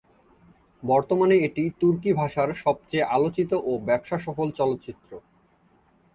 বর্তমানে 0.83 1.35
এটি 1.47 1.63
তুর্কী 1.81 2.11
ভাষার 2.13 2.49
সবচেয়ে 2.63 3.09
আলোচিত 3.15 3.51
ও 3.61 3.71
ব্যবসাসফল 3.87 4.47
চলচ্চিত্র। 4.59 5.11